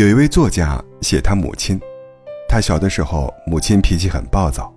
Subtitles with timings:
[0.00, 1.78] 有一位作家写他母亲，
[2.48, 4.74] 他小的时候母亲脾气很暴躁，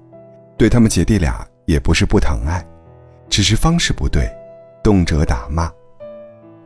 [0.57, 2.62] 对他们姐弟俩也不是不疼爱，
[3.30, 4.30] 只是方式不对，
[4.84, 5.71] 动辄打骂。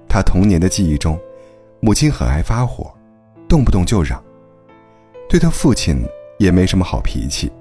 [0.10, 1.20] 他童年的记忆中，
[1.82, 2.92] 母亲很爱发火，
[3.48, 4.20] 动不动就嚷。
[5.30, 6.04] 对他父亲
[6.40, 7.52] 也没什么好脾气，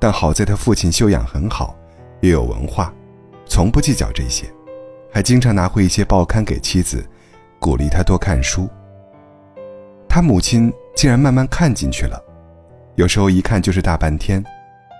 [0.00, 1.76] 但好在他父亲修养很好，
[2.22, 2.92] 又有文化，
[3.46, 4.46] 从不计较这些，
[5.12, 7.08] 还经常拿回一些报刊给妻子，
[7.60, 8.68] 鼓励他多看书。
[10.14, 12.22] 他母亲竟然慢慢看进去了，
[12.96, 14.44] 有时候一看就是大半天，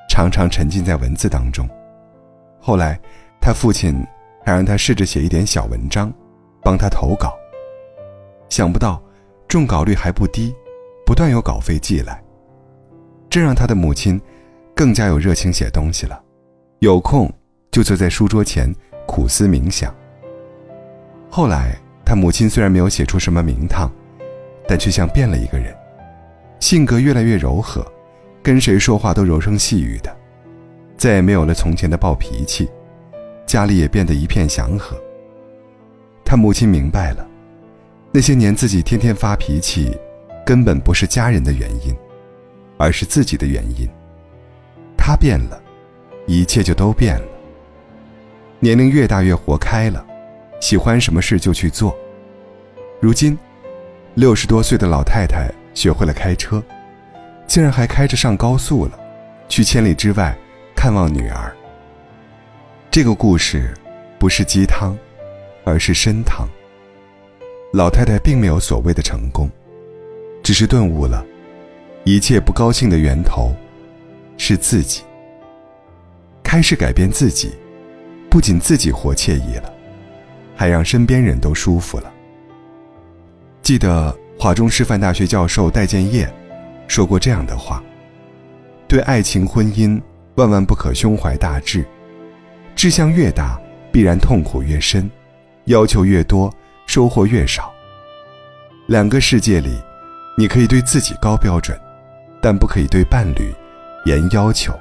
[0.09, 1.69] 常常沉浸在文字当中。
[2.59, 2.98] 后来，
[3.39, 3.95] 他父亲
[4.43, 6.11] 还让他试着写一点小文章，
[6.62, 7.34] 帮他投稿。
[8.48, 9.03] 想不到，
[9.47, 10.55] 中稿率还不低。
[11.05, 12.23] 不断有稿费寄来，
[13.29, 14.19] 这让他的母亲
[14.75, 16.19] 更加有热情写东西了，
[16.79, 17.31] 有空
[17.70, 18.75] 就坐在书桌前
[19.06, 19.95] 苦思冥想。
[21.29, 23.92] 后来，他母亲虽然没有写出什么名堂，
[24.73, 25.70] 但却像变了一个人，
[26.59, 27.87] 性格越来越柔和，
[28.42, 30.11] 跟谁说话都柔声细语的，
[30.97, 32.70] 再也没有了从前的暴脾气，
[33.45, 34.97] 家里也变得一片祥和。
[36.25, 37.28] 他母亲明白了，
[38.12, 39.95] 那些年自己天天发脾气。
[40.43, 41.95] 根本不是家人的原因，
[42.78, 43.87] 而是自己的原因。
[44.97, 45.62] 他变了，
[46.27, 47.27] 一切就都变了。
[48.59, 50.03] 年龄越大越活开了，
[50.62, 51.95] 喜欢什么事就去做。
[53.00, 53.39] 如今，
[54.15, 56.63] 六十多岁的老太太学会了开车，
[57.47, 59.01] 竟然还开着上高速了，
[59.49, 60.37] 去千里之外
[60.77, 61.51] 看望女儿。
[62.91, 63.73] 这个故事
[64.19, 64.95] 不是鸡汤，
[65.65, 66.47] 而是参汤。
[67.73, 69.49] 老太太并没有所谓的成功。
[70.43, 71.25] 只是顿悟了，
[72.05, 73.55] 一切不高兴的源头
[74.37, 75.03] 是自己。
[76.43, 77.53] 开始改变自己，
[78.29, 79.73] 不仅自己活惬意了，
[80.55, 82.13] 还让身边人都舒服了。
[83.63, 86.29] 记得华中师范大学教授戴建业
[86.89, 87.83] 说过这样的话
[88.89, 90.00] ：“对爱情婚姻，
[90.34, 91.87] 万万不可胸怀大志，
[92.75, 93.61] 志向越大，
[93.93, 95.11] 必然痛苦越深，
[95.67, 96.53] 要求越多，
[96.87, 97.72] 收获越少。
[98.89, 99.81] 两个世界里。”
[100.34, 101.78] 你可以对自己高标准，
[102.41, 103.55] 但不可以对伴侣
[104.06, 104.72] 严要求。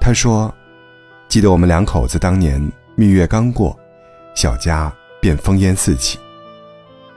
[0.00, 0.52] 他说
[1.28, 2.58] ：“记得我们两口子当年
[2.96, 3.78] 蜜月刚过，
[4.34, 4.90] 小家
[5.20, 6.18] 便烽烟四起。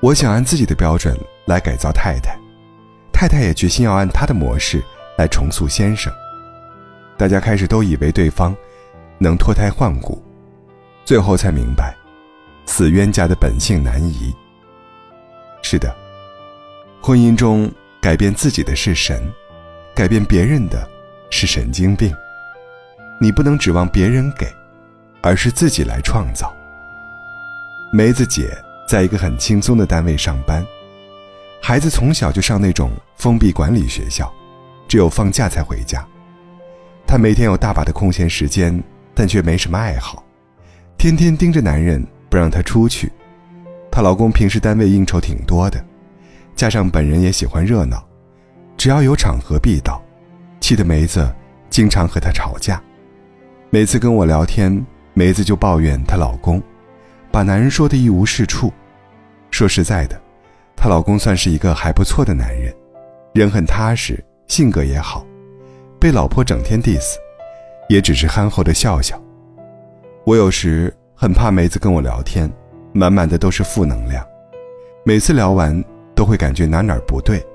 [0.06, 2.38] 我想按自己的标准来改造太太，
[3.12, 4.80] 太太也决心要按她的模式
[5.18, 6.14] 来重塑先生。
[7.18, 8.56] 大家开始都以为对方
[9.18, 10.24] 能脱胎换骨，
[11.06, 11.96] 最后才明白，
[12.68, 14.32] 死冤家的本性难移。
[15.64, 15.92] 是的。”
[17.02, 19.28] 婚姻中改变自己的是神，
[19.96, 20.88] 改变别人的
[21.32, 22.16] 是神经病。
[23.20, 24.46] 你不能指望别人给，
[25.24, 26.54] 而是自己来创造。
[27.92, 28.56] 梅子姐
[28.88, 30.66] 在一个很轻松的单位上班，
[31.62, 34.32] 孩子从小就上那种封闭管理学校，
[34.88, 36.06] 只有放假才回家。
[37.08, 38.82] 她每天有大把的空闲时间，
[39.14, 40.24] 但却没什么爱好，
[40.98, 43.12] 天天盯着男人不让他出去。
[43.92, 45.84] 她老公平时单位应酬挺多的。
[46.56, 48.02] 加上本人也喜欢热闹，
[48.78, 50.02] 只要有场合必到，
[50.62, 51.34] 气得梅子
[51.70, 52.82] 经常和他吵架。
[53.70, 56.64] 每次跟我聊天，梅子就抱怨她老公，
[57.36, 58.72] 把男人说的一无是处。
[59.52, 60.18] 说实在的，
[60.74, 62.74] 她老公算是一个还不错的男人，
[63.34, 65.28] 人很踏实，性格也好。
[66.00, 67.18] 被老婆整天 diss，
[67.90, 69.22] 也只是憨厚的笑笑。
[70.24, 72.50] 我有时很怕梅子跟我聊天，
[72.94, 74.26] 满满的都是负能量。
[75.04, 75.84] 每次聊完。
[76.16, 77.46] 都会感觉哪哪不对，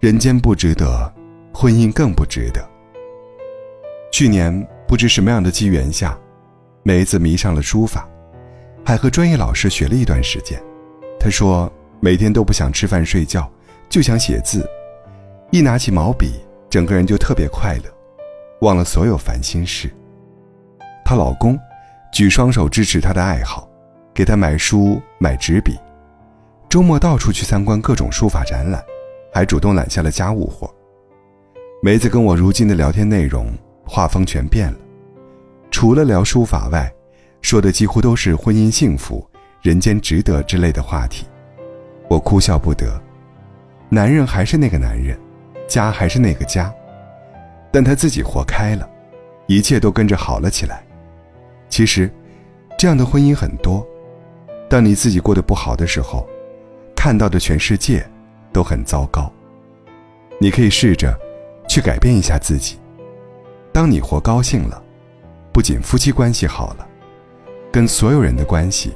[0.00, 1.12] 人间不值得，
[1.52, 2.66] 婚姻更不值得。
[4.10, 6.18] 去年不知什么样的机缘下，
[6.82, 8.08] 梅子迷上了书法，
[8.84, 10.62] 还和专业老师学了一段时间。
[11.18, 13.50] 她说每天都不想吃饭睡觉，
[13.88, 14.68] 就想写字，
[15.50, 16.32] 一拿起毛笔，
[16.68, 17.84] 整个人就特别快乐，
[18.60, 19.90] 忘了所有烦心事。
[21.04, 21.58] 她老公
[22.12, 23.66] 举双手支持她的爱好，
[24.12, 25.78] 给她买书买纸笔。
[26.68, 28.84] 周末到处去参观各种书法展览，
[29.32, 30.68] 还主动揽下了家务活。
[31.82, 33.46] 梅子跟我如今的聊天内容
[33.86, 34.78] 画风全变了，
[35.70, 36.92] 除了聊书法外，
[37.44, 39.22] 说的几乎都是婚姻幸福、
[39.60, 41.26] 人间值得之类的话题。
[42.08, 42.98] 我哭笑不得，
[43.90, 45.14] 男人还是那个男人，
[45.68, 46.72] 家还是那个家，
[47.70, 48.88] 但他自己活开了，
[49.46, 50.82] 一切都跟着好了起来。
[51.68, 52.10] 其实，
[52.78, 53.86] 这样的婚姻很多，
[54.66, 56.26] 当你自己过得不好的时候。
[56.96, 58.02] 看到的全世界
[58.50, 59.30] 都很糟糕。
[60.40, 61.14] 你可以试着
[61.68, 62.78] 去改变一下自己。
[63.74, 64.82] 当你活高兴了，
[65.52, 66.88] 不仅夫妻关系好了，
[67.74, 68.92] 跟所有人的关系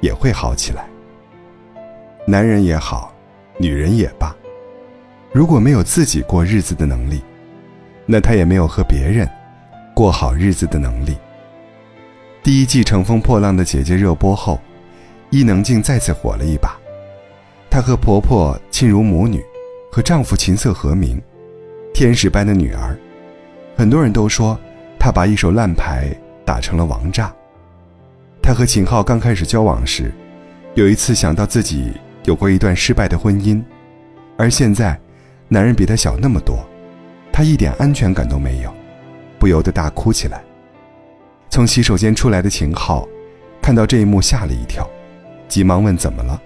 [0.00, 0.86] 也会好起来。
[2.24, 3.12] 男人也好，
[3.58, 4.32] 女人也罢，
[5.32, 7.20] 如果没有自己过日子的能力，
[8.06, 9.28] 那她也没有和别人
[9.92, 11.16] 过好日子的能力。
[12.44, 14.60] 第一季《乘风破浪的姐姐》热播后，
[15.30, 16.78] 伊能静再次火了一把。
[17.68, 19.44] 她和婆婆亲如母女，
[19.90, 21.20] 和丈夫琴瑟和鸣，
[21.92, 22.96] 天使般的女儿。
[23.76, 24.56] 很多人都说
[24.96, 27.34] 她把一手烂牌打成了王炸。
[28.46, 30.14] 她和秦昊刚开始交往时，
[30.76, 31.92] 有一次想到自己
[32.26, 33.60] 有过一段失败的婚姻，
[34.38, 34.96] 而现在，
[35.48, 36.64] 男人比她小那么多，
[37.32, 38.72] 她一点安全感都没有，
[39.36, 40.44] 不由得大哭起来。
[41.50, 43.04] 从洗手间出来的秦昊，
[43.60, 44.88] 看到这一幕吓了一跳，
[45.48, 46.40] 急忙问：“怎么了？”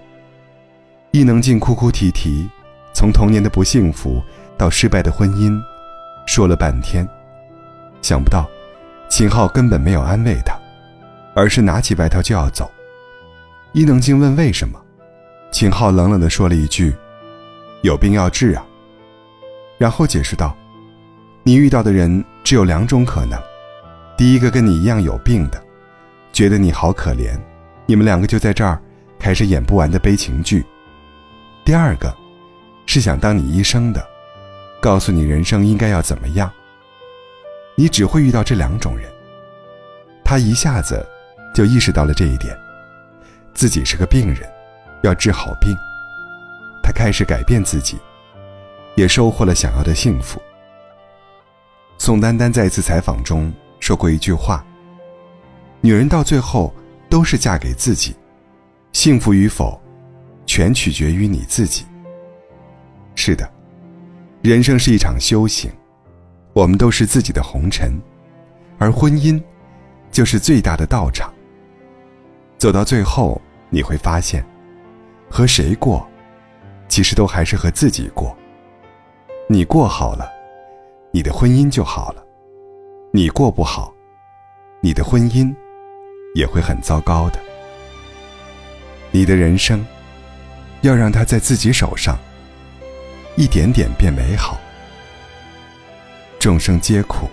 [1.13, 2.49] 伊能静哭哭啼啼，
[2.95, 4.19] 从童年的不幸福
[4.57, 5.55] 到失败的婚姻，
[6.25, 7.07] 说了半天。
[8.01, 8.49] 想不到，
[9.07, 10.59] 秦昊根本没有安慰她，
[11.33, 12.69] 而是拿起外套就要走。
[13.73, 14.79] 伊能静问：“为什么？”
[15.51, 16.93] 秦昊冷冷地说了一句
[17.83, 18.65] ：“有病要治啊。”
[19.77, 20.55] 然后解释道
[21.43, 23.41] ：“你遇到的人只有两种可能。”
[24.17, 25.59] 第一个跟你一样有病的，
[26.31, 27.39] 觉得你好可怜，
[27.87, 28.79] 你们两个就在这儿
[29.17, 30.63] 开始演不完的悲情剧。
[31.65, 32.15] 第二个，
[32.85, 34.05] 是想当你医生的，
[34.79, 36.51] 告诉你人生应该要怎么样。
[37.75, 39.09] 你只会遇到这两种人。
[40.23, 41.03] 他一下子
[41.53, 42.57] 就意识到了这一点，
[43.53, 44.49] 自己是个病人，
[45.03, 45.75] 要治好病。
[46.83, 47.97] 他开始改变自己，
[48.95, 50.41] 也收获了想要的幸福。
[51.97, 53.51] 宋丹丹在一次采访中。
[53.79, 54.63] 说过一句话
[55.81, 56.71] ：“女人到最后
[57.09, 58.15] 都是嫁给自己，
[58.93, 59.81] 幸福与否，
[60.45, 61.83] 全取决于你自己。”
[63.15, 63.51] 是的，
[64.43, 65.71] 人生是一场修行，
[66.53, 67.99] 我们都是自己的红尘，
[68.77, 69.41] 而婚姻，
[70.11, 71.33] 就是最大的道场。
[72.61, 73.41] 走到最后，
[73.71, 74.45] 你会发现，
[75.27, 76.07] 和谁过，
[76.87, 78.37] 其实都还是和自己过。
[79.49, 80.31] 你过好了，
[81.09, 82.23] 你的婚姻就好了。
[83.11, 83.91] 你过不好，
[84.79, 85.51] 你的婚姻
[86.35, 87.39] 也会很糟糕的。
[89.09, 89.83] 你的人生
[90.81, 92.15] 要让它在自己手上
[93.37, 94.59] 一点点变美好。
[96.37, 97.27] 众生皆苦，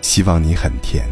[0.00, 1.08] 希望你很甜。